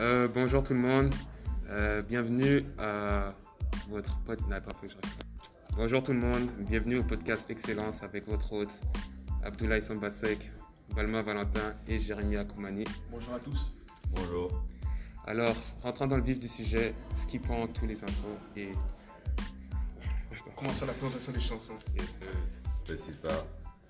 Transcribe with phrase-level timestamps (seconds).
[0.00, 1.14] Euh, bonjour tout le monde.
[1.70, 3.32] Euh, bienvenue à
[3.88, 4.68] votre podcast.
[5.76, 6.50] Bonjour tout le monde.
[6.58, 8.72] Bienvenue au podcast Excellence avec votre hôte
[9.44, 10.50] Abdoulaye Sambasek,
[10.96, 12.84] Balma Valentin et Jérémy Akoumani.
[13.12, 13.72] Bonjour à tous.
[14.10, 14.64] Bonjour.
[15.26, 18.72] Alors, rentrant dans le vif du sujet, skippant tous les intros et.
[20.56, 21.74] Commençons la présentation des chansons.
[21.96, 23.46] Yes, euh, c'est ça.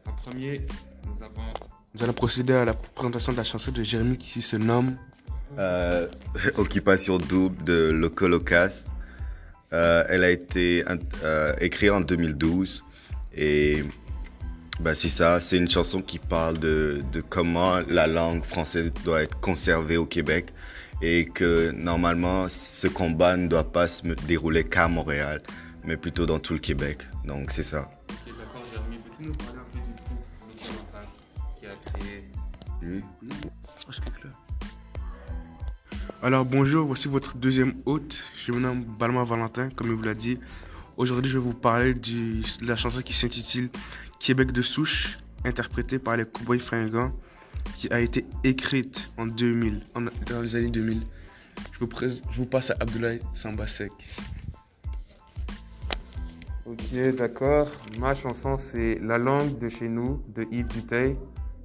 [0.07, 0.67] en premier,
[1.07, 1.53] nous avons.
[1.95, 4.99] Nous allons procéder à la présentation de la chanson de Jérémy qui se nomme
[5.59, 6.09] Euh,
[6.57, 8.85] Occupation double de Loco Locas.
[9.73, 10.85] Euh, elle a été
[11.25, 12.85] euh, écrite en 2012
[13.37, 13.83] et
[14.81, 19.23] bah, c'est ça, c'est une chanson qui parle de, de comment la langue française doit
[19.23, 20.53] être conservée au Québec
[21.03, 25.43] et que normalement ce combat ne doit pas se dérouler qu'à Montréal,
[25.85, 26.99] mais plutôt dans tout le Québec.
[27.25, 27.91] Donc c'est ça.
[28.09, 30.19] Ok, d'accord, Jérémy, peux-tu nous parler un peu du groupe
[30.49, 31.15] Local Locas
[31.59, 32.25] qui a créé.
[36.25, 38.23] Alors bonjour, voici votre deuxième hôte.
[38.37, 40.39] Je me nomme Balma Valentin, comme il vous l'a dit.
[40.97, 43.69] Aujourd'hui, je vais vous parler de la chanson qui s'intitule
[44.21, 47.13] Québec de souche, interprétée par les Cowboys Fringants,
[47.77, 51.03] qui a été écrite en 2000, en- dans les années 2000.
[51.73, 53.93] Je vous, prés- je vous passe à Abdoulaye Sambasek.
[56.65, 57.71] Ok, d'accord.
[57.99, 61.19] Ma chanson, c'est La langue de chez nous de Yves Duteil.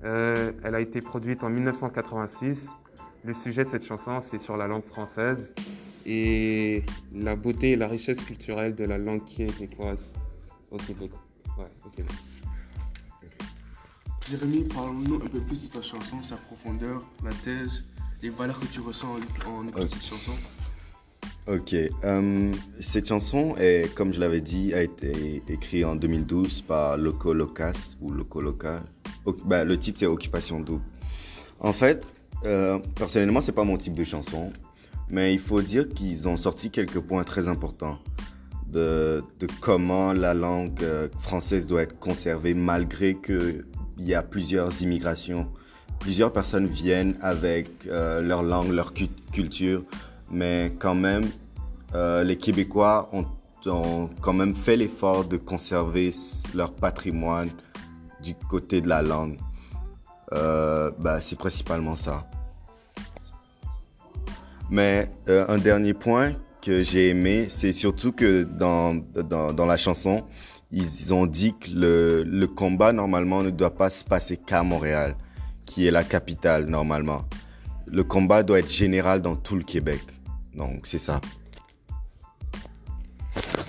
[0.04, 2.70] Euh, elle a été produite en 1986.
[3.24, 5.54] Le sujet de cette chanson, c'est sur la langue française
[6.06, 10.14] et la beauté et la richesse culturelle de la langue québécoise
[10.72, 11.12] au Québec.
[11.58, 12.14] Ouais, au Québec.
[14.30, 17.84] Jérémy, parle-nous un peu plus de ta chanson, sa profondeur, la thèse,
[18.22, 19.90] les valeurs que tu ressens en, en écoutant Ok.
[19.90, 20.32] cette chanson.
[21.48, 26.96] Ok, euh, cette chanson, est, comme je l'avais dit, a été écrite en 2012 par
[26.98, 28.84] Loco Locas ou Loco Local.
[29.26, 30.84] O- bah, le titre c'est Occupation double.
[31.60, 32.06] En fait,
[32.46, 34.52] euh, personnellement, c'est pas mon type de chanson,
[35.10, 38.00] mais il faut dire qu'ils ont sorti quelques points très importants
[38.68, 39.24] de,
[39.62, 43.66] comment la langue euh, française doit être conservée malgré qu'il
[43.98, 45.50] y a plusieurs immigrations.
[46.00, 49.84] Plusieurs personnes viennent avec euh, leur langue, leur cu- culture,
[50.32, 51.26] mais quand même,
[52.24, 53.26] les Québécois ont,
[53.66, 56.14] ont quand même fait l'effort de conserver
[56.54, 57.50] leur patrimoine
[58.22, 59.40] du côté de la langue.
[60.34, 62.28] Euh, bah, c'est principalement ça.
[64.70, 70.26] Mais euh, un dernier point que j'ai aimé, c'est surtout que dans, dans, la chanson,
[70.72, 75.16] ils ont dit que le, le combat normalement ne doit pas se passer qu'à Montréal,
[75.66, 77.26] qui est la capitale normalement.
[77.88, 80.02] Le combat doit être général dans tout le Québec.
[80.54, 81.20] Donc c'est ça.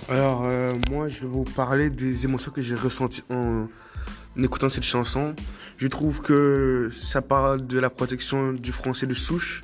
[0.09, 3.67] Alors, euh, moi, je vais vous parler des émotions que j'ai ressenties en,
[4.37, 5.35] en écoutant cette chanson.
[5.77, 9.63] Je trouve que ça parle de la protection du français de souche,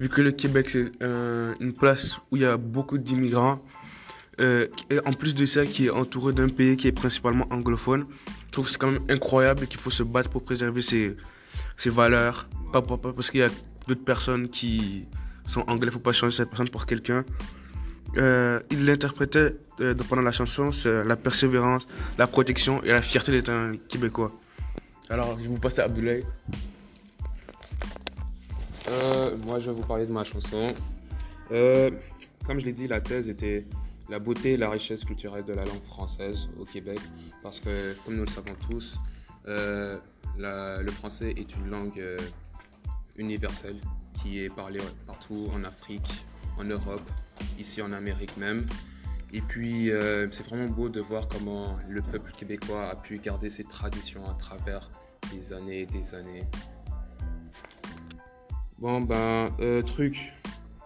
[0.00, 3.62] vu que le Québec, c'est euh, une place où il y a beaucoup d'immigrants.
[4.38, 8.06] Euh, et en plus de ça, qui est entouré d'un pays qui est principalement anglophone.
[8.46, 11.16] Je trouve que c'est quand même incroyable qu'il faut se battre pour préserver ses,
[11.86, 12.48] valeurs.
[12.72, 13.48] Pas, parce qu'il y a
[13.86, 15.06] d'autres personnes qui
[15.46, 17.24] sont anglais, il ne faut pas changer cette personne pour quelqu'un.
[18.16, 21.86] Euh, il l'interprétait euh, pendant la chanson, c'est la persévérance,
[22.18, 24.32] la protection et la fierté d'être un Québécois.
[25.10, 26.24] Alors, je vous passe à Abdoulaye.
[28.88, 30.66] Euh, moi, je vais vous parler de ma chanson.
[31.52, 31.90] Euh,
[32.46, 33.66] comme je l'ai dit, la thèse était
[34.08, 36.98] la beauté et la richesse culturelle de la langue française au Québec.
[37.42, 38.98] Parce que, comme nous le savons tous,
[39.48, 39.98] euh,
[40.38, 42.18] la- le français est une langue euh,
[43.16, 43.76] universelle
[44.14, 46.24] qui est parlée partout en Afrique,
[46.58, 47.08] en Europe,
[47.58, 48.66] ici en Amérique même.
[49.32, 53.50] Et puis, euh, c'est vraiment beau de voir comment le peuple québécois a pu garder
[53.50, 54.88] ses traditions à travers
[55.32, 56.44] des années et des années.
[58.78, 60.32] Bon, ben, euh, truc,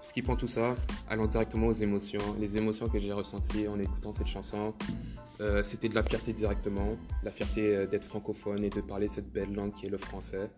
[0.00, 0.76] skippant tout ça,
[1.08, 2.22] allons directement aux émotions.
[2.38, 4.74] Les émotions que j'ai ressenties en écoutant cette chanson,
[5.40, 9.32] euh, c'était de la fierté directement, la fierté euh, d'être francophone et de parler cette
[9.32, 10.50] belle langue qui est le français.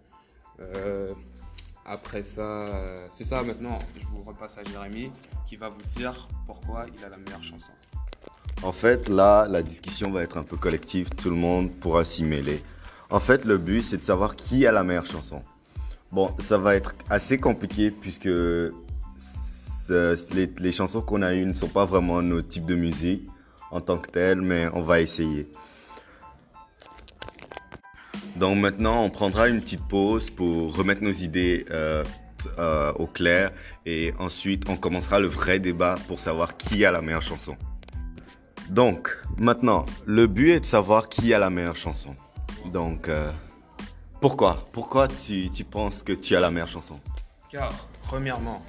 [1.84, 5.10] Après ça, euh, c'est ça maintenant, je vous repasse à Jérémy
[5.46, 7.72] qui va vous dire pourquoi il a la meilleure chanson.
[8.62, 11.10] En fait, là, la discussion va être un peu collective.
[11.10, 12.62] Tout le monde pourra s'y mêler.
[13.10, 15.42] En fait, le but, c'est de savoir qui a la meilleure chanson.
[16.12, 18.28] Bon, ça va être assez compliqué puisque
[19.88, 23.28] les chansons qu'on a eues ne sont pas vraiment nos types de musique
[23.72, 25.48] en tant que telles, mais on va essayer.
[28.36, 32.02] Donc maintenant, on prendra une petite pause pour remettre nos idées euh,
[32.58, 33.52] euh, au clair
[33.86, 37.56] et ensuite on commencera le vrai débat pour savoir qui a la meilleure chanson.
[38.70, 42.14] Donc, maintenant, le but est de savoir qui a la meilleure chanson.
[42.72, 43.30] Donc, euh,
[44.20, 44.66] pourquoi?
[44.72, 46.96] Pourquoi tu, tu penses que tu as la meilleure chanson?
[47.50, 48.62] Car, premièrement,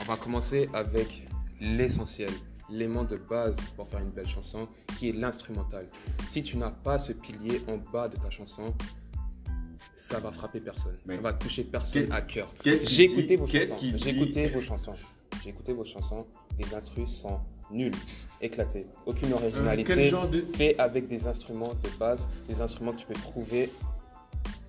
[0.00, 1.28] On va commencer avec
[1.60, 2.30] l'essentiel,
[2.70, 4.68] l'élément de base pour faire une belle chanson,
[4.98, 5.86] qui est l'instrumental.
[6.28, 8.74] Si tu n'as pas ce pilier en bas de ta chanson,
[9.94, 10.96] ça va frapper personne.
[11.06, 12.52] Mais- Ça va toucher personne à cœur.
[12.64, 13.76] J'ai écouté vos chansons.
[13.96, 14.94] J'ai écouté vos chansons.
[15.42, 16.26] J'ai écouté vos chansons.
[16.58, 17.92] Les instrus sont nuls,
[18.40, 18.86] éclatés.
[19.06, 19.92] Aucune originalité.
[19.92, 23.14] Euh, quel genre de- Fait avec des instruments de base, des instruments que tu peux
[23.14, 23.70] trouver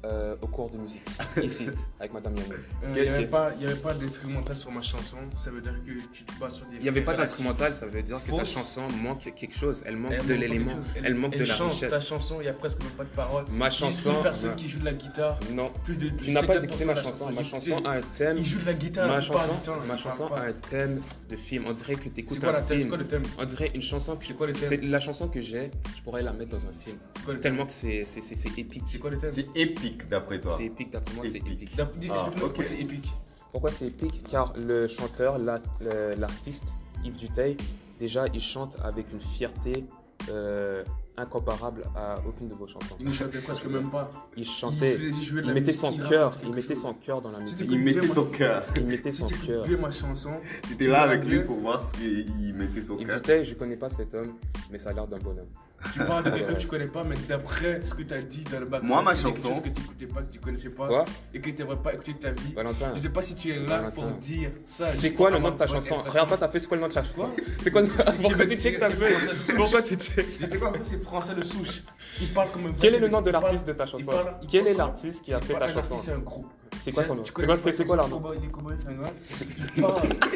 [0.06, 1.01] euh, au cours de musique.
[1.44, 1.68] Ici,
[2.00, 2.54] avec Madame Yannou.
[2.84, 3.51] Il Quel n'y avait pas,
[3.94, 5.18] d'instrumental sur ma chanson.
[5.44, 6.78] Ça veut dire que tu te bases sur des.
[6.78, 9.84] Il n'y avait pas d'instrumental, ça veut dire que ta chanson manque quelque chose.
[9.86, 10.72] Elle manque Elle de l'élément.
[10.72, 10.86] chose.
[11.04, 11.92] Elle manque de la chante richesse.
[11.92, 13.46] Ta chanson, il n'y a presque même pas de paroles.
[13.51, 14.12] Ma Il y a chanson.
[14.16, 15.40] une personne qui joue de la guitare.
[15.51, 17.31] Non, Plus de tu n'as pas 50% écouté ma chanson.
[17.31, 18.38] Ma chanson a un thème.
[18.38, 19.78] Il joue de la guitare Ma chanson, du temps.
[19.88, 21.66] ma chanson a un thème de film.
[21.68, 22.68] On dirait que tu écoutes C'est quoi un la thème?
[22.69, 22.90] C'est film.
[22.90, 23.24] quoi le thème?
[23.38, 24.69] On dirait une chanson que C'est quoi le thème?
[24.69, 25.72] C'est la chanson que j'ai.
[25.95, 26.98] Je pourrais la mettre dans un film.
[27.16, 27.52] C'est quoi le thème?
[27.54, 28.84] Tellement que c'est c'est- c'est- c'est épique.
[28.88, 29.31] C'est quoi le thème?
[29.36, 30.56] C'est épique d'après toi.
[30.58, 31.54] C'est épique d'après moi, c'est Épique.
[31.64, 31.76] épique.
[31.76, 33.12] D'ap- Ah, pourquoi c'est épique?
[33.52, 34.24] Pourquoi c'est épique?
[34.30, 36.64] Car le chanteur, l'artiste
[37.04, 37.58] Yves Duteil,
[38.00, 39.86] déjà il chante avec une fierté
[40.30, 40.84] euh,
[41.18, 42.96] incomparable à aucune de vos chansons.
[43.00, 44.10] Il ne chantait presque même pas.
[44.38, 47.68] Il chantait, Il il mettait son il cœur, il mettait son cœur dans la musique.
[47.72, 48.66] Il mettait son cœur.
[48.76, 49.66] Il mettait Si son tu cœur.
[49.66, 50.32] bien ma chanson,
[50.64, 53.16] Tu Tu étais là avec lui pour voir s'il mettait son Yves cœur.
[53.18, 54.34] Duteil, je connais pas cet homme,
[54.72, 55.48] mais ça a l'air d'un bonhomme.
[55.94, 58.44] Tu parles de quelqu'un que tu connais pas, mais d'après ce que tu as dit
[58.52, 60.88] dans le bac, Moi, ma chanson- chose que tu n'écoutais pas, que tu connaissais pas,
[60.88, 62.54] Quoi et que tu n'aimerais pas écouter ta vie.
[62.54, 63.90] Valentin Je sais pas si tu es là Valentin.
[63.92, 64.88] pour dire ça.
[64.88, 66.90] C'est quoi le nom de ta chanson Regarde pas, t'as fait, c'est quoi le nom
[66.90, 67.30] de ta chanson
[67.64, 67.88] C'est quoi le
[68.22, 69.16] Pourquoi tu check ta feuille.
[69.56, 71.84] Pourquoi tu check Je sais pas, c'est français de souche.
[72.22, 74.34] Il parle comme un Quel est le nom de l'artiste de ta Il chanson parle-
[74.42, 76.48] il Quel est l'artiste qui a fait ta chanson C'est un groupe.
[76.80, 78.36] C'est quoi son nom C'est quoi, leur nom parle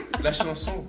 [0.24, 0.86] la chanson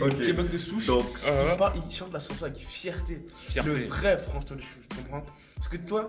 [0.00, 0.18] Ok.
[0.24, 0.86] Québec de souche.
[0.86, 3.14] Donc, il, parle- il chante la chanson avec fierté.
[3.24, 3.84] Le Fierté.
[3.86, 5.24] vrai François de souche, tu comprends?
[5.56, 6.06] Parce que toi,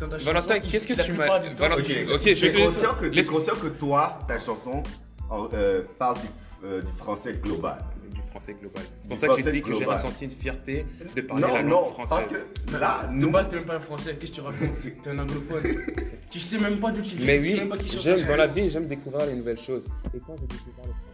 [0.00, 0.32] dans ta chanson.
[0.32, 2.74] Valentin, qu'est-ce que tu m'as Valentin, ok, je te laisse.
[2.74, 4.82] conscient, que, t'es laisse- conscient que toi, ta chanson
[5.52, 6.16] euh, parle
[6.64, 7.78] euh, du français global.
[8.12, 8.82] Du français global.
[9.00, 11.42] C'est pour Du ça que j'ai français dit que j'ai ressenti une fierté de parler
[11.42, 12.08] la Non, langue non, française.
[12.08, 14.70] parce que là, De nous, base, t'es même pas un français, qu'est-ce que tu racontes
[15.02, 15.62] T'es un anglophone.
[16.30, 17.26] tu sais même pas d'où tu viens.
[17.26, 17.60] Mais oui,
[18.00, 19.90] j'aime dans la vie, j'aime découvrir les nouvelles choses.
[20.14, 21.12] Et quand j'ai découvert le français,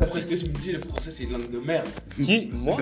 [0.00, 1.88] Après ce que tu me dis, le français c'est une langue de merde.
[2.24, 2.76] Qui Moi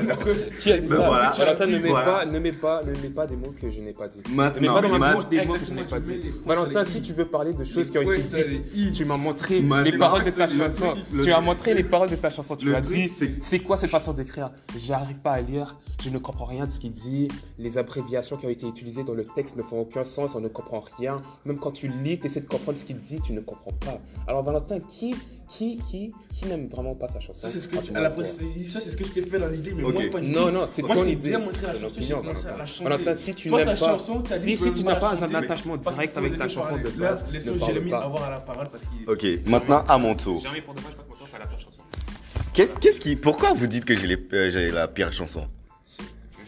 [0.60, 1.30] Qui a dit Ben ça voilà.
[1.32, 2.06] Valentin, ne mets Voilà.
[2.12, 4.18] pas, ne mets pas, ne mets pas des mots que je n'ai pas dit.
[4.24, 6.20] Ne mets maintenant, pas dans ma bouche des mots que je n'ai pas dit.
[6.44, 9.90] Valentin, si tu veux parler de choses qui ont été dites, tu m'as montré les
[9.90, 10.94] le paroles de ta chanson.
[11.22, 12.56] Tu as montré les paroles de ta chanson.
[12.56, 13.10] Tu as dit,
[13.40, 14.50] c'est- quoi cette façon d'écrire?
[14.76, 17.28] J'arrive pas à lire, je ne comprends rien de ce qu'il dit.
[17.58, 20.48] Les abréviations qui ont été utilisées dans le texte ne font aucun sens, on ne
[20.48, 21.20] comprend rien.
[21.44, 23.98] Même quand tu lis, tu essaies de comprendre ce qu'il dit, tu ne comprends pas.
[24.28, 25.14] Alors Valentin, qui,
[25.48, 27.40] qui, qui, qui n'aime vraiment pas ta chanson?
[27.40, 29.48] Ça c'est ce que tu, à la ça c'est ce que je t'ai fait dans
[29.48, 29.92] l'idée, mais Ok.
[29.94, 31.28] moi pas du Non, non, c'est Moi, ton idée.
[31.28, 33.14] bien montré la chanson, j'ai commencé à la chanter.
[33.16, 35.76] Si tu n'aimes ta pas, chanson, t'as dit si, si tu n'as pas un attachement
[35.76, 38.04] direct avec ta chanson de base, ne parle Jérémy pas.
[38.04, 40.40] avoir la parole parce qu'il Ok, maintenant à mon tour.
[40.42, 41.82] Jamais pour de vrai, je pas content, t'as la pire chanson.
[42.52, 45.46] Qu'est-ce qu'est-ce qui, pourquoi vous dites que j'ai les- euh, j'ai la pire chanson?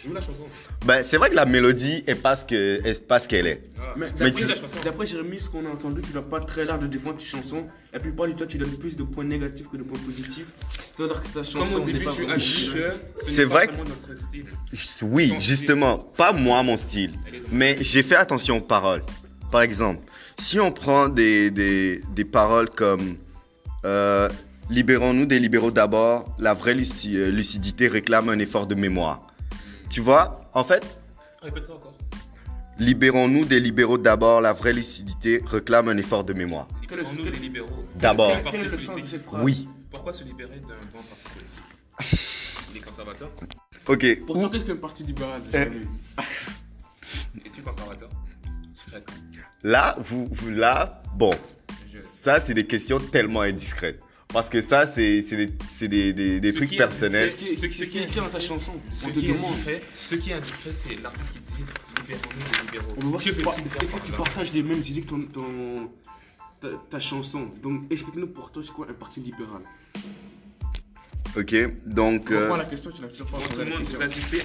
[0.05, 0.45] Joue la chanson.
[0.87, 3.63] Ben, c'est vrai que la mélodie est pas ce que, est pas ce qu'elle est.
[3.97, 6.87] Mais Mais d'après d'après Jérémy, ce qu'on a entendu, tu n'as pas très l'air de
[6.87, 7.65] défendre tes chansons.
[7.93, 10.53] Et la plupart du temps, tu donnes plus de points négatifs que de points positifs.
[10.97, 12.93] C'est-à-dire que ta chanson n'est pas ce
[13.27, 14.45] C'est pas vrai vraiment notre style.
[15.03, 17.13] Oui, Ton justement, pas moi mon style.
[17.51, 19.03] Mais j'ai fait attention aux paroles.
[19.51, 20.03] Par exemple,
[20.39, 23.17] si on prend des, des, des paroles comme
[23.85, 24.29] euh,
[24.71, 29.27] Libérons-nous des libéraux d'abord, la vraie euh, lucidité réclame un effort de mémoire.
[29.91, 31.01] Tu vois, en fait,
[31.43, 31.95] Répète ça encore.
[32.79, 36.69] Libérons-nous des libéraux d'abord, la vraie lucidité réclame un effort de mémoire.
[36.83, 37.85] Libérons-nous des libéraux.
[37.97, 38.33] D'abord.
[39.43, 39.69] Oui.
[39.91, 42.21] Pourquoi se libérer d'un grand parti politique?
[42.71, 43.31] Il est conservateur
[43.87, 44.25] Ok.
[44.27, 45.43] Pourtant, qu'est-ce qu'un parti libéral.
[45.51, 45.87] Jérémy
[47.47, 48.11] Es-tu conservateur?
[48.75, 49.15] Je suis d'accord.
[49.63, 51.31] Là, vous, vous là, bon,
[51.93, 54.01] Je- ça c'est des questions tellement indiscrètes.
[54.33, 57.29] Parce que ça, c'est c'est des, c'est des, des, des Ce trucs personnels.
[57.31, 58.73] C'est ce qui est- Ce qui- c'est ce qui est écrit dans ta chanson.
[58.93, 59.53] Ce On te qui, est demande.
[59.53, 61.53] indiscret, ce qui est indiscret, c'est l'artiste qui dit
[62.03, 63.17] libérons-nous des libéraux.
[63.81, 65.91] Est-ce que tu partages les mêmes idées que ton, ton-
[66.61, 69.63] ta, ta chanson Donc, explique-nous pour toi, c'est quoi un parti libéral?
[71.37, 71.55] Ok,
[71.87, 72.31] donc.
[72.31, 73.87] euh, la question, tu l'as toujours pas Tout le la monde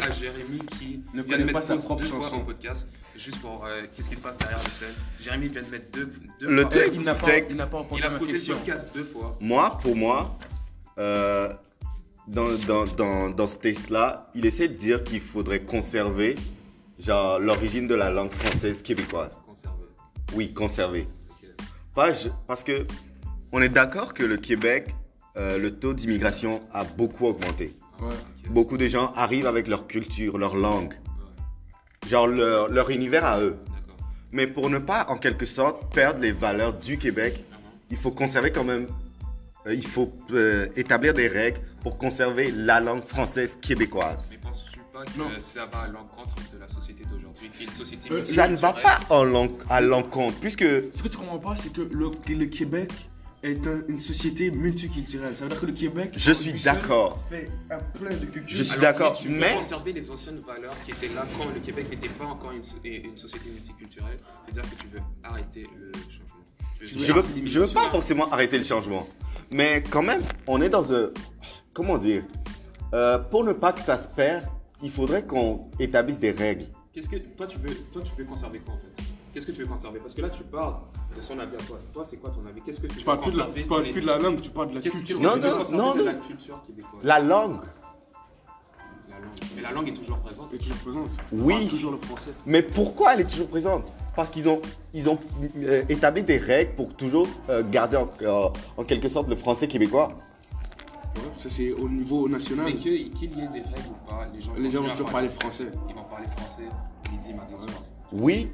[0.06, 2.36] à Jérémy qui Ne vient de connaît mettre pas sa propre chanson.
[2.36, 4.94] en podcast, juste pour euh, qu'est-ce qui se passe derrière les scènes.
[5.20, 6.70] Jérémy vient de mettre deux, deux Le fois.
[6.70, 8.38] truc, Il n'a pas, c'est- il n'a pas Il répondu a à ma posé le
[8.38, 8.56] question.
[8.58, 9.38] podcast deux fois.
[9.40, 10.38] Moi, pour moi,
[11.00, 11.54] euh,
[12.28, 16.36] dans, dans, dans, dans ce texte-là, il essaie de dire qu'il faudrait conserver
[17.00, 19.38] genre l'origine de la langue française québécoise.
[19.48, 19.84] Conservé.
[20.36, 21.08] Oui, conserver.
[21.30, 21.50] Ok.
[21.96, 22.86] Pas, je- parce que
[23.52, 24.94] on est d'accord que le Québec,
[25.38, 27.76] euh, le taux d'immigration a beaucoup augmenté.
[28.02, 28.08] Ouais.
[28.46, 28.52] Ok.
[28.52, 32.10] Beaucoup de gens arrivent avec leur culture, leur langue, Ouais.
[32.10, 33.56] genre leur, leur univers à eux.
[34.32, 37.44] Mais pour ne pas, en quelque sorte, perdre les valeurs du Québec,
[37.92, 38.88] il faut conserver quand même,
[39.68, 44.18] euh, il faut euh, établir des règles pour conserver la langue française québécoise.
[44.32, 45.30] Mais penses-tu pas que Non.
[45.40, 48.58] ça va à l'encontre de la société d'aujourd'hui, qui est une société Euh, Ça ne
[48.58, 50.62] va pas en à l'encontre, puisque
[50.94, 52.92] Ce que tu comprends pas, c'est que le, le Québec
[53.44, 55.36] est un- une société multiculturelle.
[55.36, 56.14] Ça veut dire que le Québec.
[56.16, 57.20] je suis d'accord.
[57.30, 57.50] Fait
[58.00, 58.58] plein de cultures.
[58.58, 61.46] Je suis d'accord, si tu veux mais- conserver les anciennes valeurs qui étaient là quand
[61.54, 66.44] le Québec n'était pas encore une, société multiculturelle, c'est-à-dire que tu veux arrêter le changement.
[66.80, 69.08] Tu Je veux, je veux pas forcément arrêter le changement.
[69.52, 71.10] Mais quand même, on est dans un.
[71.74, 72.24] Comment dire?
[72.94, 74.46] Euh, Pour ne pas que ça se perde,
[74.82, 76.66] il faudrait qu'on établisse des règles.
[76.94, 79.03] Qu'est-ce que toi tu veux, toi tu veux conserver quoi en fait?
[79.34, 80.00] Qu'est-ce que tu veux conserver?
[80.00, 80.76] Parce que là tu parles
[81.16, 81.78] de son avis à toi.
[81.92, 82.62] Toi c'est quoi ton avis?
[82.62, 84.42] Qu'est-ce que tu, Tu veux parles plus de la, tu parles plus de la langue,
[84.42, 85.20] tu parles de la culture.
[85.20, 86.06] Non, non, non, non.
[86.06, 87.04] la culture québécoise?
[87.04, 87.60] La langue.
[89.10, 89.40] La langue.
[89.56, 90.54] Mais la langue est toujours présente.
[90.54, 91.10] est toujours présente.
[91.32, 91.56] On Oui.
[91.56, 92.32] parle toujours le français.
[92.46, 93.86] Mais pourquoi elle est toujours présente?
[94.16, 94.62] Parce qu'ils ont,
[94.94, 95.18] ils ont
[95.58, 99.68] euh, établi des règles pour toujours euh, garder en, euh, en quelque sorte le français
[99.68, 100.10] québécois.
[101.16, 102.66] Ouais, ça, c'est au niveau national.
[102.68, 105.30] Mais qu'il y ait des règles ou pas, les gens, Les gens vont toujours parler
[105.30, 105.68] français.
[105.90, 106.64] Ils vont parler français
[107.12, 107.84] midi, matin, soir.
[108.12, 108.52] Oui.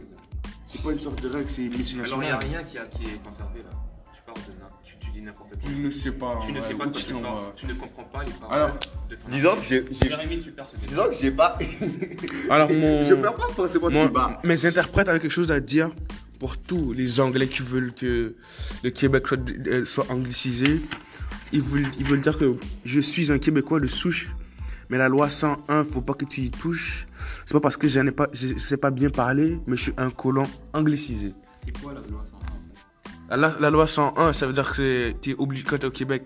[0.71, 2.39] C'est pas une sorte de règle, c'est Alors il n'y a multinational.
[2.47, 3.69] rien qui, a, qui est conservé là.
[4.13, 5.57] Tu parles de tu, tu dis n'importe quoi.
[5.63, 6.39] Tu ne sais pas.
[6.45, 7.69] Tu ne ouais, sais pas de quoi écoute, tu parles.
[7.69, 8.77] ne comprends pas les paroles Alors,
[9.09, 10.87] de ton Disons que j'ai, j'ai- Jérémy, tu perds ce débat.
[10.87, 11.57] disons que j'ai pas,
[12.51, 13.05] Alors, mon.
[13.09, 14.39] je perds pas forcément ce Moi, débat.
[14.43, 15.89] mes interprètes avaient quelque chose à dire
[16.39, 18.35] pour tous les Anglais qui veulent que
[18.83, 20.81] le Québec soit, euh, soit anglicisé.
[21.51, 24.29] Ils veulent, ils veulent dire que je suis un Québécois de souche,
[24.89, 27.07] mais la loi 101, faut pas que tu y touches.
[27.45, 29.93] C'est pas parce que je n'ai pas, je sais pas bien parler, mais je suis
[29.97, 30.43] un colon
[30.73, 31.33] anglicisé.
[31.63, 33.37] C'est quoi la loi 101 en fait?
[33.37, 35.91] La, la loi 101, ça veut dire que tu es obligé, quand tu es au
[35.91, 36.23] Québec,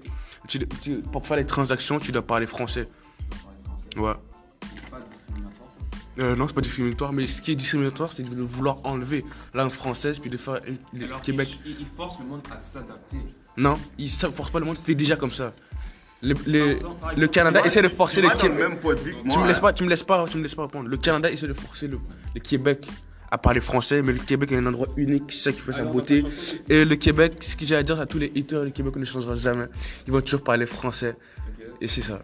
[0.47, 2.87] tu- tu- pour faire les transactions, tu dois parler français.
[3.19, 3.99] Tu dois parler français.
[3.99, 4.69] Ouais.
[4.75, 6.23] C'est pas discriminatoire ça?
[6.25, 9.63] Euh, non, c'est pas discriminatoire, mais ce qui est discriminatoire, c'est de vouloir enlever la
[9.63, 10.61] langue française puis de faire
[10.93, 11.59] le Alors, Québec.
[11.65, 13.17] il, il- il force le monde à s'adapter.
[13.57, 15.53] Non, il ne force pas le monde, c'était déjà comme ça.
[16.23, 16.77] Le, le-
[17.17, 18.65] le Canada vois, essaie de forcer le Québec.
[19.29, 19.61] Tu me laisses hein.
[19.61, 20.87] pas, tu me laisses pas, tu me laisses pas répondre.
[20.89, 21.99] Le Canada essaie de forcer le,
[22.33, 22.87] le Québec
[23.29, 25.83] à parler français, mais le Québec est un endroit unique, c'est ça qui fait sa
[25.83, 26.23] beauté.
[26.69, 29.05] Et le Québec, ce que j'ai à dire à tous les haters, le Québec ne
[29.05, 29.65] changera jamais.
[30.07, 31.15] Ils vont toujours parler français,
[31.81, 32.21] et c'est ça.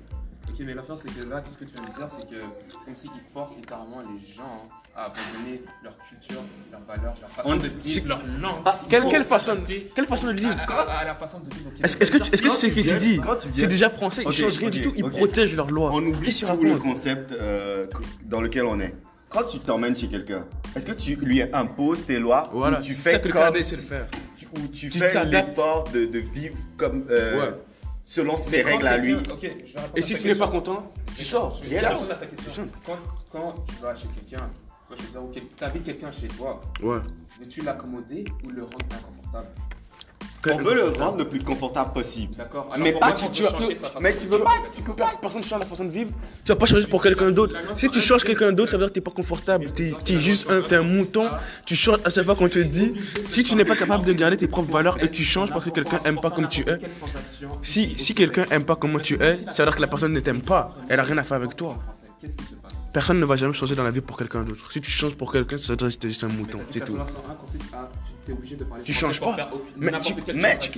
[0.50, 2.96] Ok, mais l'affaire c'est que là, qu'est-ce que tu de dire C'est que c'est comme
[2.96, 6.41] s'ils forcent littéralement les gens à abandonner leur culture,
[6.72, 8.63] leur valeur, leur façon On- de vivre, leur langue.
[8.89, 9.58] Quelle, Pour quelle façon,
[9.96, 11.70] quelle façon de à, vivre à- à la façon de vivre.
[11.84, 13.22] Est-ce est-ce que tu est-ce que ce que tu dis
[13.56, 15.12] C'est déjà français, Ok, ils changent rien ok, du tout, ils ok.
[15.12, 15.91] protègent leurs lois.
[15.94, 17.88] On oublie tout le racontes concept euh,
[18.24, 18.94] dans lequel on est.
[19.29, 22.94] Quand tu t'emmènes chez quelqu'un, est-ce que tu lui imposes tes lois Voilà, ou tu
[22.94, 24.08] fais ça que le comme de faire.
[24.36, 27.56] tu- ou tu, Tu fais l'effort de, de vivre comme euh, Ouais.
[28.03, 30.27] selon Mais ses règles à lui quelqu'un- ok, je vais répondre Et à si tu
[30.27, 31.62] n'es pas content, tu sors.
[31.63, 31.84] Yes.
[31.84, 32.68] à.
[32.84, 32.98] Quand,
[33.32, 34.50] quand tu vas chez quelqu'un,
[34.89, 36.98] quand je veux dire, ok, t'invites quelqu'un chez toi, Ouais.
[37.39, 39.48] veux-tu l'accommoder ou le rendre inconfortable
[40.51, 42.34] On veut le rendre le plus confortable possible.
[42.36, 43.43] D'accord Mais pas tu- tu-
[44.00, 46.12] mais tu veux pas- Tu peux pas, personne ne change la façon de vivre.
[46.46, 47.53] Tu vas pas changer pour quelqu'un d'autre.
[47.75, 49.69] Si tu changes quelqu'un d'autre, ça veut dire que t'es pas confortable.
[49.74, 51.29] T'es es juste un, t'es un mouton.
[51.65, 52.93] Tu changes à chaque fois qu'on te dit.
[53.29, 55.72] Si tu n'es pas capable de garder tes propres valeurs et tu changes parce que
[55.72, 56.79] quelqu'un aime pas comme tu es.
[57.62, 60.19] Si, si quelqu'un aime pas comment tu es, ça veut dire que la personne ne
[60.22, 60.74] t'aime pas.
[60.88, 61.75] Elle a rien à faire avec toi.
[62.22, 62.59] Qu'est-ce qui se passe
[62.93, 64.72] Personne ne va jamais changer dans la vie pour quelqu'un d'autre.
[64.72, 66.60] Si tu changes pour quelqu'un, ça que t'es juste un mouton.
[66.72, 66.93] C'est tout.
[66.93, 67.89] valeur 101 consiste à-
[68.84, 69.50] tu changes pas.
[69.77, 70.13] Mais tu-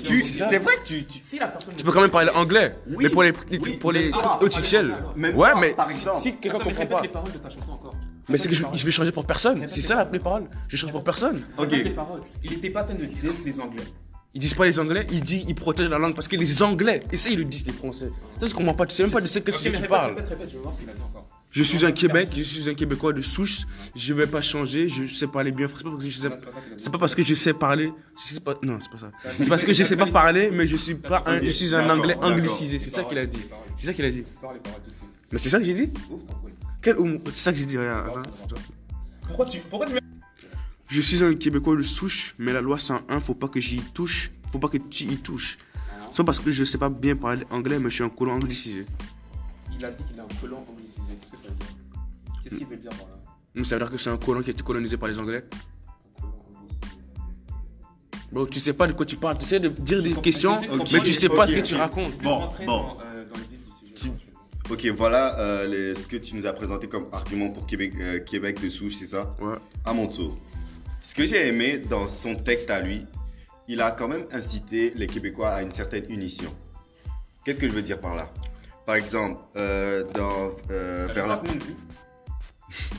[0.01, 2.31] tu, C'est c'est vrai que tu, tu- Si la personne Tu peux quand même parler
[2.33, 2.75] anglais.
[2.87, 4.93] Mais pour les, pour les officiels.
[5.15, 5.75] Même Ouais, mais
[6.15, 7.01] si, quelqu'un comprend répète pas.
[7.01, 7.93] les paroles de ta chanson encore.
[8.29, 9.65] Mais c'est que je, vais changer pour personne.
[9.67, 10.45] C'est ça les paroles.
[10.67, 11.43] Je change pour personne.
[11.57, 11.67] Ok.
[11.71, 13.83] Il était pas en train de dire les Anglais.
[14.33, 17.01] Ils disent pas les Anglais, ils disent ils protègent la langue parce que les Anglais,
[17.11, 18.09] et ça ils le disent les Français.
[18.39, 20.15] Ça je comprends pas, tu sais même pas de ce que tu parles.
[21.51, 23.61] Je suis un Québec, je suis un Québécois de souche,
[23.93, 26.29] je vais pas changer, je sais parler bien français,
[26.77, 29.11] c'est pas parce que je sais parler, je sais pas, non c'est pas ça.
[29.37, 31.89] C'est parce que je sais pas parler, mais je suis pas un, je suis un
[31.89, 33.41] anglais anglicisé, c'est ça qu'il a dit.
[33.75, 34.23] C'est ça qu'il a dit.
[35.31, 35.89] Mais c'est ça que j'ai dit?
[36.81, 37.77] Quel ou- C'est ça que j'ai dit.
[39.27, 39.95] Pourquoi tu, pourquoi tu
[40.89, 44.31] Je suis un Québécois de souche, mais la loi 101, faut pas que j'y touche,
[44.51, 45.57] faut pas que tu y touches.
[46.11, 48.33] C'est pas parce que je sais pas bien parler anglais, mais je suis un colon
[48.33, 48.85] anglicisé.
[49.77, 51.01] Il a dit qu'il est un colon anglicisé.
[51.19, 51.65] Qu'est-ce que ça veut dire
[52.43, 53.15] Qu'est-ce qu'il veut dire par là
[53.55, 55.43] Donc, Ça veut dire que c'est un colon qui a été colonisé par les Anglais.
[56.17, 56.79] Un colon anglicisé.
[58.31, 60.99] Bon, tu sais pas de quoi tu parles, tu sais de dire des questions, mais
[61.01, 61.79] tu sais pas ce que tu ok.
[61.79, 62.17] racontes.
[62.23, 62.77] Bon, rentrer bon.
[62.77, 63.93] Dans, euh, dans le vif du sujet.
[63.93, 64.39] Tu- éventuellement.
[64.69, 68.19] Ok, voilà euh, les- ce que tu nous as présenté comme argument pour Québec, euh,
[68.19, 69.55] Québec de souche, c'est ça Ouais.
[69.85, 70.37] À mon tour.
[71.01, 73.05] Ce que j'ai aimé dans son texte à lui,
[73.67, 76.53] il a quand même incité les Québécois à une certaine unition.
[77.43, 78.31] Qu'est-ce que je veux dire par là?
[78.85, 81.41] Par exemple, euh, dans, euh, Ça vers la...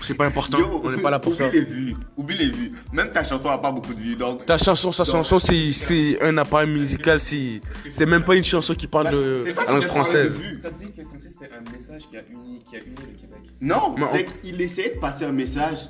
[0.02, 1.46] C'est pas important, Yo, on n'est pas là pour ça.
[1.46, 1.96] Oublie les vues.
[2.18, 2.72] Oublie les vues.
[2.92, 4.16] Même ta chanson a pas beaucoup de vues.
[4.16, 7.60] Donc, Ta chanson, sa chanson, c'est- c'est un appareil musical, c'est
[7.90, 10.28] c'est même pas une chanson qui parle de c'est pas la langue française.
[10.30, 10.60] de vues.
[10.60, 13.38] T'as dit que c'était un message qui a uni, qui a uni le Québec.
[13.62, 15.88] Non, c'est qu'il essayait de passer un message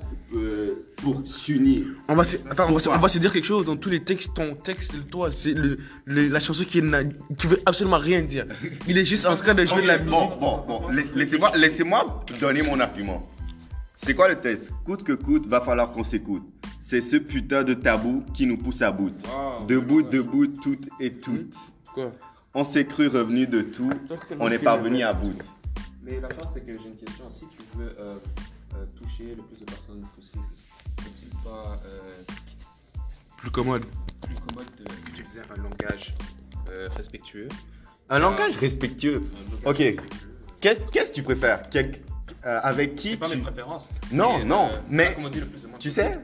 [0.97, 1.85] pour s'unir.
[2.09, 3.91] On va se, attends, on va, se, on va se dire quelque chose dans tous
[3.91, 4.35] les textes.
[4.35, 8.47] Ton texte, toi, c'est le, le- la chanson qui, n'a- qui veut absolument rien dire.
[8.89, 10.11] Il est juste en train de jouer de la musique.
[10.11, 10.89] bon, bon, bon.
[10.89, 13.23] La- Laissez-moi laissez-moi donner mon argument.
[13.97, 16.43] C'est quoi le test Coûte que coûte, va falloir qu'on s'écoute.
[16.81, 19.13] C'est ce putain de tabou qui nous pousse à bout.
[19.25, 19.67] Wow.
[19.67, 21.55] Debout, debout, toutes et toutes.
[21.95, 22.13] Quoi?
[22.55, 23.91] On s'est cru revenu de tout.
[24.39, 25.33] On est parvenu à bout.
[26.05, 27.31] Mais l'affaire, c'est que j'ai une question.
[27.31, 28.15] Si tu veux euh, euh,
[28.99, 30.45] toucher le plus de personnes possible,
[31.01, 32.01] n'est-il pas euh,
[33.37, 33.85] Plus commode.
[34.23, 34.67] plus commode
[35.07, 36.15] d'utiliser un langage
[36.71, 37.49] euh, respectueux?
[38.11, 39.23] Un langage respectueux.
[39.35, 39.79] un langage Ok.
[39.79, 40.29] respectueux
[40.61, 41.69] Qu'est-ce qu'est-ce que tu préfères?
[41.71, 41.93] Quel-
[42.47, 43.37] euh, Avec qui C'est pas tu...
[43.37, 43.89] mes préférences.
[44.13, 46.19] Non, C'est, non, euh, mais accommoder le plus de monde Tu sais,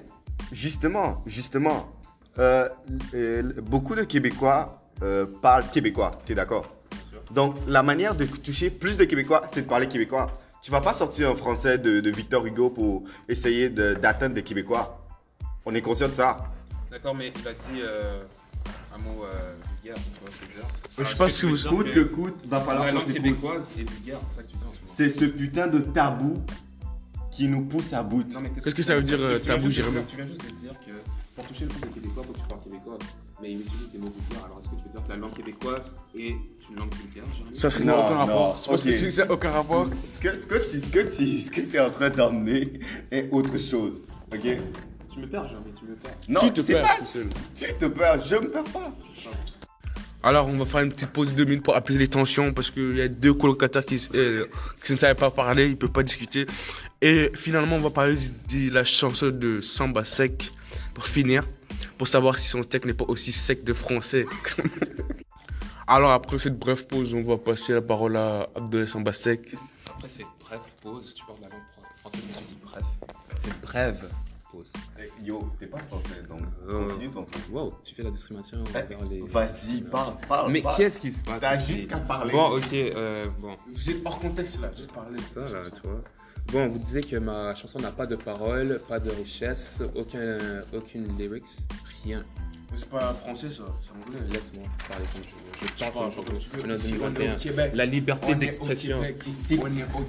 [0.53, 1.93] justement, justement,
[2.39, 2.69] euh,
[3.15, 6.73] euh, beaucoup de Québécois euh, parlent québécois, t'es d'accord?
[7.11, 7.21] Sûr.
[7.33, 10.27] Donc, la manière de toucher plus de Québécois, c'est de parler québécois.
[10.63, 14.43] Tu vas pas sortir un français de, de Victor Hugo pour essayer de- d'atteindre des
[14.43, 15.01] Québécois.
[15.65, 16.51] On est conscient de ça.
[16.91, 18.23] D'accord, mais il a dit euh,
[18.95, 20.47] un mot euh, vulgaire, tu vois, ce que
[21.43, 24.19] je vous- veux dire Coûte que coûte, va la falloir qu'on langue québécoise est vulgaire,
[24.31, 24.93] c'est ça que tu dis en ce moment.
[24.97, 26.43] C'est ce putain de tabou
[27.31, 28.25] qui nous pousse à bout.
[28.65, 30.01] Qu'est-ce que ça veut dire, euh, tabou, Jérémy?
[30.09, 30.91] Tu viens juste de dire que
[31.37, 32.99] pour toucher le plus de Québécois, faut que tu parles québécois.
[33.41, 34.45] Mais il utilise des mots vulgaires.
[34.47, 36.31] Alors est-ce que tu veux dire que la langue québécoise est
[36.71, 38.59] une langue vulgaire, Ça serait Non, aucun rapport.
[38.59, 38.95] C'est parce que ok.
[38.95, 39.87] tu dis que ça n'a aucun rapport.
[40.15, 42.81] Ce que, ce que tu ce que tu- ce que tu es en train d'emmener
[43.13, 44.03] est autre chose.
[44.33, 44.41] Ok?
[45.13, 46.17] Tu me perds, Jérémy, tu me perds.
[46.29, 47.29] Non, Tu te perds pas- tout seul.
[47.55, 48.93] Tu te perds, je me perds pas.
[50.23, 52.71] Alors, on va faire une petite pause de deux minutes pour apaiser les tensions parce
[52.73, 54.47] qu'il y a deux colocataires qui, euh,
[54.85, 56.45] qui ne savaient pas parler, ils ne peuvent pas discuter.
[57.01, 60.51] Et finalement, on va parler de la chanson de Samba Sec
[60.93, 61.45] pour finir,
[61.97, 64.27] pour savoir si son texte n'est pas aussi sec de français.
[65.87, 69.55] Alors, après cette brève pause, on va passer la parole à Abdel Samba Sec.
[69.89, 71.63] Après cette brève pause, tu parles de la langue
[72.03, 72.83] française, mais tu dis bref.
[73.39, 74.09] C'est brève
[74.53, 74.73] pause.
[74.99, 77.43] Eh, Yo, t'es pas français, donc Euh, continue ton truc.
[77.51, 79.23] Wow, tu fais la discrimination Eh, envers les.
[79.23, 80.53] Vas-y, parle, parle.
[80.53, 82.33] Mais qu'est-ce qui se passe T'as juste qu'à parler.
[82.33, 83.57] Bon, ok, euh, bon.
[83.73, 85.19] Vous êtes hors contexte là, juste parler.
[85.23, 86.03] C'est ça, là, tu vois.
[86.53, 90.39] Bon, vous disiez que ma chanson n'a pas de paroles, pas de richesse, aucun,
[90.75, 91.59] aucune lyrics,
[92.05, 92.25] rien.
[92.71, 94.21] Mais c'est pas français ça, c'est anglais.
[94.31, 95.69] Laisse-moi parler comme je veux.
[95.77, 96.63] Je parle comme je veux.
[96.65, 97.37] On est en Ici, on est au 2021.
[97.37, 97.71] Québec.
[97.75, 99.01] La liberté On est au d'expression.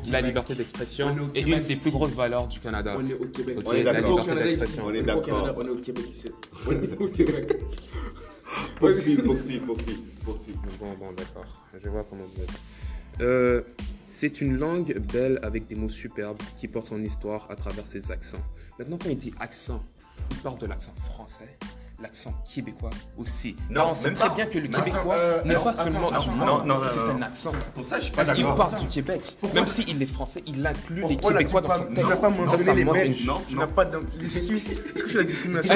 [0.10, 2.96] La liberté d'expression On est une des plus grosses valeurs du Canada.
[2.98, 3.58] On est au Québec.
[3.66, 4.10] On est la d'accord.
[4.12, 4.58] liberté Au Canada, ici.
[4.58, 4.86] d'expression.
[4.86, 5.24] On est Au d'accord.
[5.26, 6.30] Canada, On est au Québec ici.
[6.68, 7.58] On est au Québec.
[8.80, 10.54] Poursuis, poursuis, poursuis.
[10.80, 11.46] Bon, bon, d'accord.
[11.82, 12.50] Je vois comment vous êtes.
[13.22, 13.62] Euh,
[14.22, 18.12] c'est une langue belle avec des mots superbes qui portent son histoire à travers ses
[18.12, 18.44] accents.
[18.78, 19.82] Maintenant, quand il dit accent,
[20.30, 21.58] il parle de l'accent français,
[22.02, 23.56] l'accent québécois aussi.
[23.70, 26.82] Non, sait même très bien que le québécois euh, n'est attends, pas seulement non, non,
[26.92, 27.52] c'est un accent.
[27.76, 29.38] Pour ça, je suis pas Parce qu'il part du Québec.
[29.54, 32.10] Même s'il est français, il inclut les tu Québécois dans son tu texte.
[32.10, 33.32] n'as pas mentionné les Belges?
[33.48, 34.70] Tu n'as pas les Suisses?
[34.70, 35.74] Est-ce que c'est la discrimination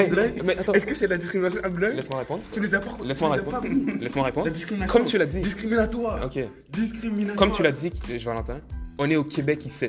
[0.58, 2.42] attends, Est-ce que c'est la discrimination anglaise laisse-moi répondre.
[2.52, 2.96] Tu les as pas.
[3.04, 3.66] Laisse-moi tu répondre.
[4.00, 4.50] Laisse-moi répondre.
[4.88, 5.40] Comme tu l'as dit.
[5.40, 6.24] Discriminatoire.
[6.24, 6.38] Ok.
[6.70, 7.36] Discriminatoire.
[7.36, 7.92] Comme tu l'as dit,
[8.24, 8.60] Valentin,
[8.98, 9.86] on est au Québec ici.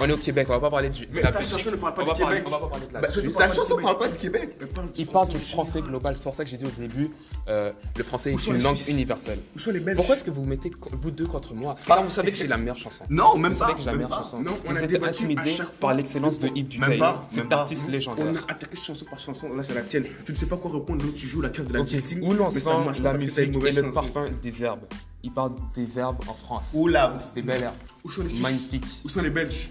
[0.00, 2.02] On est au Québec, on va pas parler du, Mais la chanson ne parle pas
[2.02, 2.42] on du Québec.
[2.46, 4.58] on va pas parler de la Bah, chanson du parle pas du Québec.
[4.96, 5.80] Il parle du français.
[5.82, 7.10] global, c'est pour ça que j'ai dit au début,
[7.48, 9.38] euh, le français est une langue universelle.
[9.54, 9.96] Où sont les Belges?
[9.96, 11.76] Pourquoi est-ce que vous mettez vous deux contre moi?
[11.86, 13.04] Parce Quand vous savez que j'ai la meilleure chanson.
[13.10, 13.66] Non, même Vous pas.
[13.66, 14.40] savez que j'ai la meilleure chanson.
[14.40, 17.56] Non, on vous a êtes chaque par l'excellence de Yves Duteil, cet même pas.
[17.58, 18.26] artiste On légendaire.
[18.48, 19.48] a attaqué chanson par chanson.
[19.54, 20.04] Là, c'est la tienne.
[20.24, 22.22] Tu ne sais pas quoi répondre, donc tu joues la carte de la victime.
[22.22, 24.80] où pas la musique et le parfum des herbes.
[25.24, 26.70] Il parle des herbes en France.
[26.74, 27.16] Ou là.
[27.34, 27.74] Des belles herbes.
[28.04, 28.42] Où sont les Suisses?
[28.42, 28.84] Magnifiques.
[29.04, 29.70] Où sont les Belges?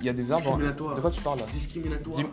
[0.00, 0.22] Il y a des.
[0.24, 0.94] Discriminatoire.
[0.94, 2.16] De quoi tu parles là Discriminatoire.
[2.16, 2.24] Dis-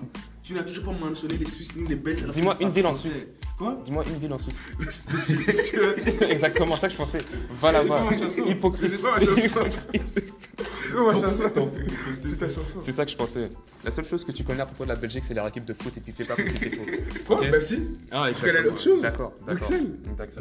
[0.43, 2.25] Tu n'as toujours pas mentionné les Suisses ni les Belges.
[2.29, 2.93] Dis-moi une ville en.
[2.93, 3.27] Suisse.
[3.57, 4.59] Quoi Dis-moi une ville en Suisse.
[5.13, 5.73] Les Suisses.
[6.21, 7.19] Exactement ça que je pensais.
[7.51, 7.99] Va là-bas.
[8.09, 8.45] C'est pas ma chanson.
[8.47, 8.91] Hypocrite.
[8.91, 9.35] C'est pas ma chanson.
[9.41, 9.89] Hypocrite.
[10.89, 11.69] C'est ma chanson.
[12.23, 12.79] C'est ta chanson.
[12.81, 13.49] C'est ça que je pensais.
[13.83, 15.73] La seule chose que tu connais à propos de la Belgique, c'est leur équipe de
[15.75, 16.81] foot et puis fais pas comme si c'est faux.
[17.27, 17.51] Quoi Ok.
[17.51, 17.87] Bah si.
[18.11, 19.33] Ah, Tu connais autre chose D'accord.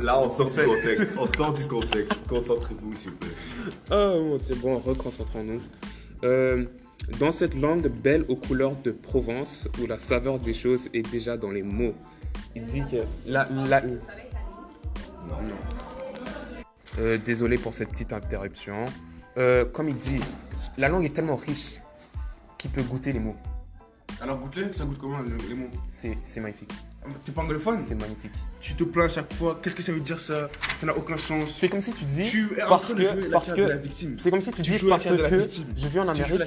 [0.01, 1.11] Là, on sort du contexte.
[1.19, 2.27] On sort du contexte.
[2.29, 3.31] Concentrez-vous, s'il vous plaît.
[3.91, 5.61] Ah, bon, c'est bon, reconcentrons-nous.
[6.25, 6.65] Euh,
[7.19, 11.37] dans cette langue belle aux couleurs de Provence, où la saveur des choses est déjà
[11.37, 11.95] dans les mots,
[12.55, 13.49] il dit que la.
[13.69, 13.83] la...
[16.99, 18.85] Euh, désolé pour cette petite interruption.
[19.39, 20.21] Euh, comme il dit,
[20.77, 21.81] la langue est tellement riche
[22.59, 23.37] qu'il peut goûter les mots.
[24.21, 25.71] Alors goûte-les, ça goûte comment le- les mots?
[25.87, 26.71] C'est magnifique.
[27.25, 27.79] T'es pas anglophone?
[27.81, 28.33] C'est magnifique.
[28.61, 29.59] Tu te plains à chaque fois.
[29.63, 30.49] Qu'est-ce que ça veut dire ça?
[30.79, 31.51] Ça n'a aucun sens.
[31.57, 32.23] C'est comme si tu dis.
[32.23, 34.17] Tu es en parce train de que- jouer la parce carte que- de la victime.
[34.21, 35.17] C'est comme si tu Tu dis parce que
[35.77, 36.43] je vis en Amérique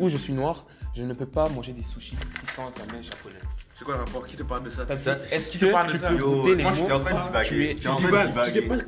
[0.00, 3.06] où je suis noir, je ne peux pas manger des sushis qui sentent la mèche
[3.06, 3.40] japonaise.
[3.76, 4.24] C'est quoi le rapport?
[4.26, 4.86] Qui te parle de ça?
[5.32, 6.92] Est-ce Qui que te parle de tu ça les moi, mots?
[6.92, 7.70] en train de Tu divaguer.
[7.70, 7.80] es- tu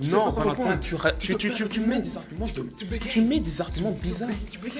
[0.00, 2.46] tu Non, Valentin, tu, ra- tu, tu, tu, tu mets des arguments.
[3.10, 4.28] Tu mets des arguments bizarres.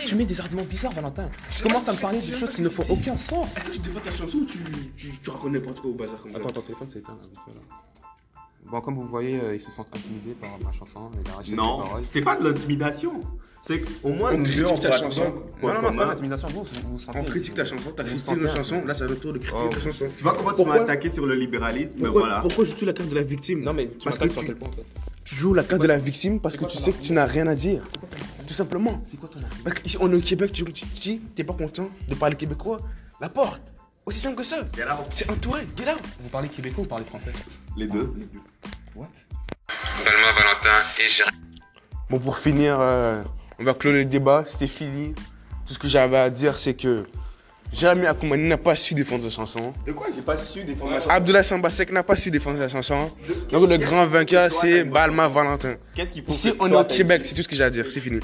[0.07, 1.29] Tu mets des arguments bizarres, Valentin.
[1.51, 3.57] Tu commences à me parler de choses qui ne font aucun sens.
[3.57, 4.59] Est-ce que tu ta chanson ou tu,
[4.97, 6.39] tu, tu racontes n'importe quoi au bazar comme ça?
[6.39, 7.19] Attends, ton téléphone c'est éteint.
[8.71, 11.11] Bon, comme vous voyez, euh, ils se sentent intimidés par ma chanson
[11.53, 13.13] Non, c'est pas de l'intimidation.
[13.67, 15.23] C'est qu'au moins, On critique ta chanson.
[15.23, 16.07] trouver un Non, point non, non, c'est pas commun.
[16.07, 16.49] l'intimidation.
[16.49, 17.19] Vous, vous, vous sentez.
[17.19, 19.69] On critique ta chanson, t'as critiqué nos chansons, là c'est à notre tour de critiquer
[19.71, 20.05] ta chanson.
[20.17, 22.41] Tu vois comment tu m'as attaqué sur le libéralisme Mais Pourquoi, voilà.
[22.43, 23.63] pourquoi je joue la carte de la victime?
[23.65, 24.85] Non, mais tu Parce m'attaques que sur tu- quel point en fait?
[25.25, 27.49] Tu joues la carte de la victime parce que tu sais que tu n'as rien
[27.49, 27.83] à dire.
[28.47, 29.01] Tout simplement.
[29.03, 29.65] C'est quoi ton argument?
[29.65, 32.79] Parce qu'ici on est au Québec, tu tu t'es pas content de parler québécois,
[33.21, 33.73] la porte.
[34.05, 34.59] Aussi simple que ça.
[35.11, 35.99] C'est entouré, get out.
[36.21, 37.33] Vous parlez québécois ou vous parlez français?
[37.77, 38.13] Les deux.
[38.95, 41.09] Calme, Valentin, et
[42.09, 43.21] Bon, pour finir, euh,
[43.59, 45.15] on va clore le débat, c'était fini.
[45.67, 47.05] Tout ce que j'avais à dire, c'est que
[47.73, 49.73] Jérémy Akoumani n'a pas su défendre sa chanson.
[49.85, 51.11] De quoi J'ai pas su défendre ma chanson.
[51.11, 53.11] Abdoulaye Sambasek n'a pas su défendre sa chanson.
[53.29, 55.75] De- Donc le grand vainqueur, c'est Balma Valentin.
[55.95, 57.87] Qu'est-ce qu'il faut que on est au Québec, c'est tout ce que j'ai à dire,
[57.91, 58.21] c'est fini.